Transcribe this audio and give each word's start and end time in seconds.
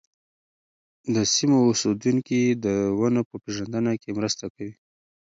د 1.15 1.15
سیمو 1.33 1.57
اوسېدونکي 1.69 2.41
د 2.65 2.67
ونو 2.99 3.21
په 3.29 3.35
پېژندنه 3.43 3.91
کې 4.01 4.09
مرسته 4.17 4.45
کوي. 4.55 4.73